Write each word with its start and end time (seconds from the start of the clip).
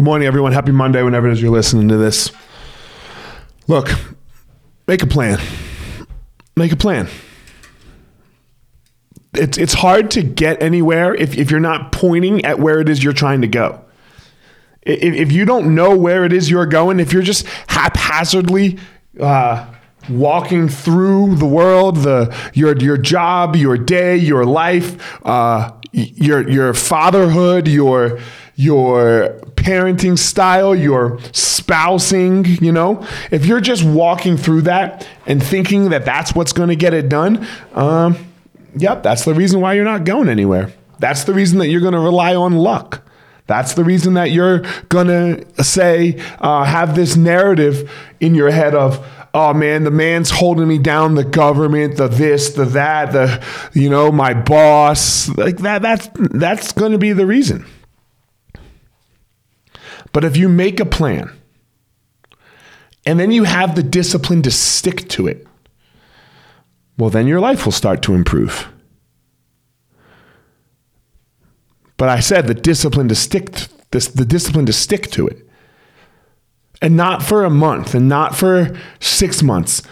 Good 0.00 0.06
morning, 0.06 0.26
everyone. 0.26 0.52
Happy 0.52 0.72
Monday, 0.72 1.02
whenever 1.02 1.28
it 1.28 1.32
is 1.32 1.42
you're 1.42 1.52
listening 1.52 1.88
to 1.88 1.98
this. 1.98 2.32
Look, 3.68 3.90
make 4.86 5.02
a 5.02 5.06
plan. 5.06 5.38
Make 6.56 6.72
a 6.72 6.76
plan. 6.76 7.06
It's, 9.34 9.58
it's 9.58 9.74
hard 9.74 10.10
to 10.12 10.22
get 10.22 10.62
anywhere 10.62 11.14
if, 11.14 11.36
if 11.36 11.50
you're 11.50 11.60
not 11.60 11.92
pointing 11.92 12.46
at 12.46 12.58
where 12.58 12.80
it 12.80 12.88
is 12.88 13.04
you're 13.04 13.12
trying 13.12 13.42
to 13.42 13.46
go. 13.46 13.84
If, 14.80 15.14
if 15.14 15.32
you 15.32 15.44
don't 15.44 15.74
know 15.74 15.94
where 15.94 16.24
it 16.24 16.32
is 16.32 16.48
you're 16.48 16.64
going, 16.64 16.98
if 16.98 17.12
you're 17.12 17.20
just 17.20 17.46
haphazardly 17.66 18.78
uh, 19.20 19.70
walking 20.08 20.70
through 20.70 21.34
the 21.34 21.44
world, 21.44 21.96
the 21.96 22.34
your 22.54 22.74
your 22.78 22.96
job, 22.96 23.54
your 23.54 23.76
day, 23.76 24.16
your 24.16 24.46
life, 24.46 25.26
uh, 25.26 25.72
your 25.92 26.48
your 26.48 26.72
fatherhood, 26.72 27.68
your 27.68 28.18
your 28.60 29.40
parenting 29.54 30.18
style, 30.18 30.74
your 30.74 31.18
spousing, 31.32 32.44
you 32.44 32.70
know, 32.70 33.06
if 33.30 33.46
you're 33.46 33.60
just 33.60 33.82
walking 33.82 34.36
through 34.36 34.60
that 34.60 35.08
and 35.26 35.42
thinking 35.42 35.88
that 35.88 36.04
that's 36.04 36.34
what's 36.34 36.52
going 36.52 36.68
to 36.68 36.76
get 36.76 36.92
it 36.92 37.08
done, 37.08 37.46
um, 37.72 38.18
yep, 38.76 39.02
that's 39.02 39.24
the 39.24 39.32
reason 39.32 39.62
why 39.62 39.72
you're 39.72 39.84
not 39.84 40.04
going 40.04 40.28
anywhere. 40.28 40.70
That's 40.98 41.24
the 41.24 41.32
reason 41.32 41.58
that 41.60 41.68
you're 41.68 41.80
going 41.80 41.94
to 41.94 42.00
rely 42.00 42.34
on 42.34 42.54
luck. 42.54 43.02
That's 43.46 43.72
the 43.72 43.82
reason 43.82 44.14
that 44.14 44.30
you're 44.30 44.58
going 44.90 45.06
to 45.06 45.64
say, 45.64 46.22
uh, 46.38 46.64
have 46.64 46.94
this 46.94 47.16
narrative 47.16 47.90
in 48.20 48.34
your 48.34 48.50
head 48.50 48.74
of, 48.74 49.04
oh 49.32 49.54
man, 49.54 49.84
the 49.84 49.90
man's 49.90 50.28
holding 50.28 50.68
me 50.68 50.76
down, 50.76 51.14
the 51.14 51.24
government, 51.24 51.96
the 51.96 52.08
this, 52.08 52.50
the 52.50 52.66
that, 52.66 53.12
the, 53.12 53.42
you 53.72 53.88
know, 53.88 54.12
my 54.12 54.34
boss. 54.34 55.30
Like 55.30 55.56
that, 55.58 55.80
that's, 55.80 56.10
that's 56.14 56.72
going 56.72 56.92
to 56.92 56.98
be 56.98 57.14
the 57.14 57.24
reason. 57.24 57.64
But 60.12 60.24
if 60.24 60.36
you 60.36 60.48
make 60.48 60.80
a 60.80 60.84
plan 60.84 61.30
and 63.06 63.18
then 63.18 63.30
you 63.30 63.44
have 63.44 63.74
the 63.74 63.82
discipline 63.82 64.42
to 64.42 64.50
stick 64.50 65.08
to 65.10 65.26
it, 65.26 65.46
well, 66.98 67.10
then 67.10 67.26
your 67.26 67.40
life 67.40 67.64
will 67.64 67.72
start 67.72 68.02
to 68.02 68.14
improve. 68.14 68.68
But 71.96 72.08
I 72.08 72.20
said 72.20 72.46
the 72.46 72.54
discipline 72.54 73.08
to 73.08 73.14
stick 73.14 73.52
to 73.52 73.68
this, 73.90 74.08
the 74.08 74.24
discipline 74.24 74.66
to 74.66 74.72
stick 74.72 75.10
to 75.12 75.26
it. 75.26 75.46
And 76.82 76.96
not 76.96 77.22
for 77.22 77.44
a 77.44 77.50
month 77.50 77.94
and 77.94 78.08
not 78.08 78.34
for 78.34 78.74
six 79.00 79.42
months. 79.42 79.82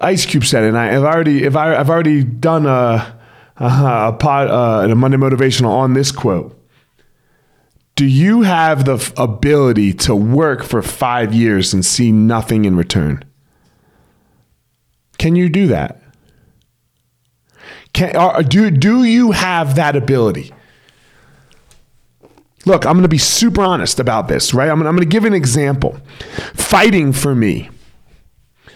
Ice 0.00 0.24
Cube 0.26 0.44
said 0.44 0.62
and 0.62 0.78
I 0.78 0.86
have 0.86 1.02
already, 1.02 1.44
if 1.44 1.56
I, 1.56 1.68
have 1.70 1.90
already 1.90 2.22
done 2.22 2.66
a, 2.66 3.18
a, 3.56 3.64
a 3.64 4.16
pod, 4.18 4.48
uh, 4.48 4.88
a 4.90 4.94
Monday 4.94 5.16
motivational 5.16 5.70
on 5.70 5.94
this 5.94 6.12
quote 6.12 6.56
do 7.96 8.04
you 8.04 8.42
have 8.42 8.84
the 8.84 9.12
ability 9.16 9.94
to 9.94 10.14
work 10.14 10.62
for 10.62 10.82
five 10.82 11.34
years 11.34 11.72
and 11.72 11.84
see 11.84 12.12
nothing 12.12 12.66
in 12.66 12.76
return? 12.76 13.24
Can 15.18 15.34
you 15.34 15.48
do 15.48 15.66
that? 15.68 16.02
Can, 17.94 18.44
do, 18.44 18.70
do 18.70 19.04
you 19.04 19.32
have 19.32 19.76
that 19.76 19.96
ability? 19.96 20.52
Look, 22.66 22.84
I'm 22.84 22.92
going 22.92 23.02
to 23.02 23.08
be 23.08 23.16
super 23.16 23.62
honest 23.62 23.98
about 23.98 24.28
this, 24.28 24.52
right? 24.52 24.68
I'm, 24.68 24.80
I'm 24.86 24.94
going 24.94 24.98
to 24.98 25.06
give 25.06 25.24
an 25.24 25.32
example. 25.32 25.98
Fighting 26.52 27.14
for 27.14 27.34
me, 27.34 27.70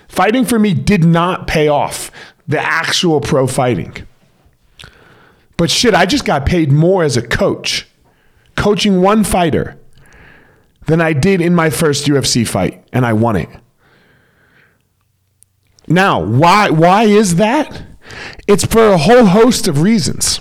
fighting 0.09 0.47
for 0.47 0.59
me 0.59 0.73
did 0.73 1.05
not 1.05 1.47
pay 1.47 1.69
off 1.69 2.11
the 2.49 2.59
actual 2.59 3.21
pro 3.21 3.47
fighting. 3.47 3.95
But 5.59 5.71
shit, 5.71 5.93
I 5.93 6.07
just 6.07 6.25
got 6.25 6.47
paid 6.47 6.73
more 6.73 7.03
as 7.03 7.19
a 7.19 7.27
coach 7.27 7.87
coaching 8.61 9.01
one 9.01 9.25
fighter 9.25 9.79
than 10.87 11.01
I 11.01 11.15
did 11.15 11.41
in 11.41 11.55
my 11.55 11.71
first 11.71 12.07
UFC 12.07 12.47
fight, 12.47 12.85
and 12.93 13.07
I 13.07 13.15
won 13.15 13.37
it. 13.37 13.49
Now, 15.89 16.23
why 16.23 16.69
why 16.71 17.05
is 17.05 17.37
that? 17.37 17.83
It's 18.47 18.67
for 18.67 18.89
a 18.89 18.99
whole 18.99 19.25
host 19.27 19.67
of 19.67 19.81
reasons. 19.81 20.41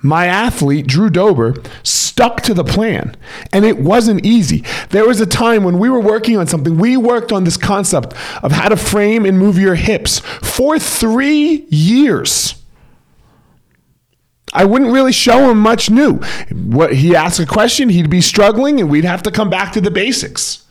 My 0.00 0.26
athlete, 0.26 0.86
Drew 0.86 1.10
Dober, 1.10 1.54
stuck 1.82 2.40
to 2.42 2.54
the 2.54 2.64
plan, 2.64 3.16
and 3.52 3.64
it 3.64 3.78
wasn't 3.78 4.24
easy. 4.24 4.64
There 4.90 5.06
was 5.06 5.20
a 5.20 5.26
time 5.26 5.64
when 5.64 5.78
we 5.78 5.90
were 5.90 6.00
working 6.00 6.36
on 6.36 6.46
something. 6.46 6.78
We 6.78 6.96
worked 6.96 7.32
on 7.32 7.44
this 7.44 7.56
concept 7.56 8.14
of 8.42 8.52
how 8.52 8.68
to 8.68 8.76
frame 8.76 9.26
and 9.26 9.38
move 9.38 9.58
your 9.58 9.74
hips 9.74 10.20
for 10.20 10.78
three 10.78 11.66
years. 11.68 12.57
I 14.52 14.64
wouldn't 14.64 14.92
really 14.92 15.12
show 15.12 15.50
him 15.50 15.58
much 15.58 15.90
new. 15.90 16.20
What 16.50 16.94
he 16.94 17.14
asked 17.14 17.40
a 17.40 17.46
question, 17.46 17.88
he'd 17.88 18.10
be 18.10 18.20
struggling, 18.20 18.80
and 18.80 18.90
we'd 18.90 19.04
have 19.04 19.22
to 19.24 19.30
come 19.30 19.50
back 19.50 19.72
to 19.72 19.80
the 19.80 19.90
basics. 19.90 20.64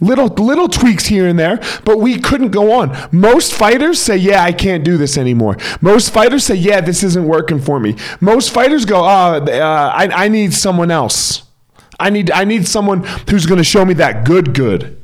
Little 0.00 0.26
little 0.26 0.68
tweaks 0.68 1.06
here 1.06 1.28
and 1.28 1.38
there, 1.38 1.60
but 1.84 2.00
we 2.00 2.18
couldn't 2.18 2.50
go 2.50 2.72
on. 2.72 2.96
Most 3.12 3.52
fighters 3.52 4.00
say, 4.00 4.16
"Yeah, 4.16 4.42
I 4.42 4.50
can't 4.52 4.82
do 4.82 4.96
this 4.96 5.16
anymore." 5.16 5.56
Most 5.80 6.12
fighters 6.12 6.44
say, 6.44 6.56
"Yeah, 6.56 6.80
this 6.80 7.04
isn't 7.04 7.24
working 7.24 7.60
for 7.60 7.78
me." 7.78 7.94
Most 8.20 8.50
fighters 8.50 8.84
go, 8.84 8.96
"Oh, 8.96 9.04
uh, 9.04 9.92
I, 9.94 10.24
I 10.24 10.28
need 10.28 10.54
someone 10.54 10.90
else. 10.90 11.42
I 12.00 12.10
need 12.10 12.30
I 12.32 12.44
need 12.44 12.66
someone 12.66 13.04
who's 13.30 13.46
going 13.46 13.58
to 13.58 13.64
show 13.64 13.84
me 13.84 13.94
that 13.94 14.24
good 14.24 14.54
good." 14.54 15.01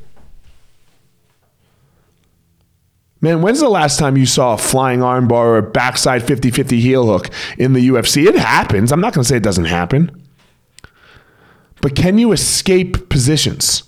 Man, 3.21 3.41
when's 3.41 3.59
the 3.59 3.69
last 3.69 3.99
time 3.99 4.15
you 4.15 4.25
saw 4.25 4.53
a 4.53 4.57
flying 4.57 5.01
armbar 5.01 5.31
or 5.31 5.57
a 5.57 5.63
backside 5.63 6.25
50 6.25 6.51
50 6.51 6.79
heel 6.79 7.05
hook 7.05 7.29
in 7.57 7.73
the 7.73 7.89
UFC? 7.89 8.25
It 8.25 8.35
happens. 8.35 8.91
I'm 8.91 9.01
not 9.01 9.13
going 9.13 9.23
to 9.23 9.27
say 9.27 9.37
it 9.37 9.43
doesn't 9.43 9.65
happen. 9.65 10.23
But 11.81 11.95
can 11.95 12.17
you 12.17 12.31
escape 12.31 13.09
positions? 13.09 13.83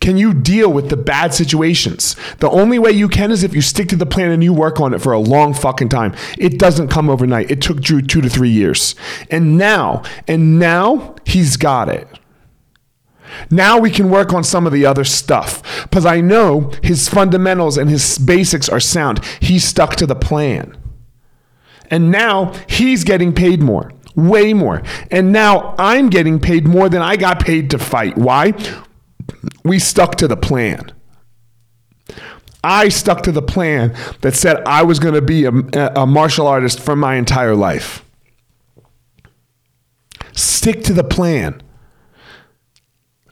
Can 0.00 0.16
you 0.16 0.32
deal 0.32 0.72
with 0.72 0.90
the 0.90 0.96
bad 0.96 1.34
situations? 1.34 2.16
The 2.38 2.48
only 2.48 2.78
way 2.78 2.92
you 2.92 3.08
can 3.08 3.30
is 3.30 3.42
if 3.42 3.54
you 3.54 3.60
stick 3.60 3.88
to 3.88 3.96
the 3.96 4.06
plan 4.06 4.30
and 4.30 4.44
you 4.44 4.52
work 4.52 4.80
on 4.80 4.94
it 4.94 5.00
for 5.00 5.12
a 5.12 5.18
long 5.18 5.54
fucking 5.54 5.88
time. 5.88 6.14
It 6.38 6.58
doesn't 6.58 6.88
come 6.88 7.10
overnight. 7.10 7.50
It 7.50 7.60
took 7.60 7.80
Drew 7.80 8.00
two 8.00 8.20
to 8.20 8.28
three 8.28 8.50
years. 8.50 8.94
And 9.30 9.58
now, 9.58 10.02
and 10.28 10.58
now 10.58 11.16
he's 11.24 11.56
got 11.56 11.88
it. 11.88 12.06
Now 13.50 13.78
we 13.78 13.90
can 13.90 14.10
work 14.10 14.32
on 14.32 14.44
some 14.44 14.66
of 14.66 14.72
the 14.72 14.86
other 14.86 15.04
stuff 15.04 15.84
because 15.84 16.06
I 16.06 16.20
know 16.20 16.72
his 16.82 17.08
fundamentals 17.08 17.76
and 17.76 17.90
his 17.90 18.18
basics 18.18 18.68
are 18.68 18.80
sound. 18.80 19.24
He 19.40 19.58
stuck 19.58 19.96
to 19.96 20.06
the 20.06 20.14
plan. 20.14 20.76
And 21.90 22.10
now 22.10 22.52
he's 22.68 23.04
getting 23.04 23.32
paid 23.32 23.62
more, 23.62 23.92
way 24.14 24.52
more. 24.52 24.82
And 25.10 25.32
now 25.32 25.74
I'm 25.78 26.10
getting 26.10 26.38
paid 26.38 26.66
more 26.66 26.88
than 26.88 27.02
I 27.02 27.16
got 27.16 27.40
paid 27.40 27.70
to 27.70 27.78
fight. 27.78 28.16
Why? 28.18 28.52
We 29.64 29.78
stuck 29.78 30.16
to 30.16 30.28
the 30.28 30.36
plan. 30.36 30.92
I 32.62 32.88
stuck 32.88 33.22
to 33.22 33.32
the 33.32 33.42
plan 33.42 33.96
that 34.20 34.34
said 34.34 34.62
I 34.66 34.82
was 34.82 34.98
going 34.98 35.14
to 35.14 35.22
be 35.22 35.44
a, 35.44 35.50
a 35.50 36.06
martial 36.06 36.46
artist 36.46 36.80
for 36.80 36.96
my 36.96 37.14
entire 37.14 37.54
life. 37.54 38.04
Stick 40.32 40.82
to 40.84 40.92
the 40.92 41.04
plan 41.04 41.62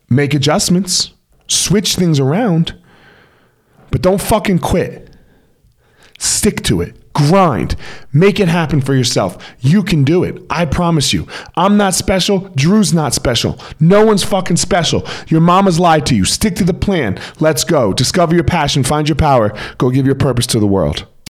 make 0.09 0.35
adjustments, 0.35 1.13
switch 1.49 1.97
things 1.97 2.21
around, 2.21 2.81
but 3.91 4.03
don't 4.03 4.21
fucking 4.21 4.59
quit. 4.59 5.11
Stick 6.19 6.63
to 6.65 6.81
it. 6.81 7.13
Grind. 7.13 7.77
Make 8.13 8.41
it 8.41 8.49
happen 8.49 8.83
for 8.83 8.95
yourself. 8.95 9.43
You 9.61 9.83
can 9.83 10.05
do 10.05 10.23
it. 10.23 10.43
I 10.51 10.67
promise 10.67 11.15
you. 11.15 11.27
I'm 11.57 11.77
not 11.79 11.95
special. 11.95 12.51
Drew's 12.55 12.93
not 12.93 13.15
special. 13.15 13.59
No 13.81 14.05
one's 14.05 14.23
fucking 14.23 14.59
special. 14.59 15.07
Your 15.29 15.41
mama's 15.41 15.81
lied 15.81 16.05
to 16.07 16.15
you. 16.15 16.27
Stick 16.27 16.57
to 16.57 16.65
the 16.65 16.75
plan. 16.75 17.19
Let's 17.41 17.65
go. 17.65 17.95
Discover 17.95 18.35
your 18.35 18.45
passion. 18.45 18.85
Find 18.85 19.09
your 19.09 19.17
power. 19.17 19.57
Go 19.79 19.91
give 19.91 20.05
your 20.05 20.15
purpose 20.15 20.47
to 20.49 20.61
the 20.61 20.67
world. 20.67 21.07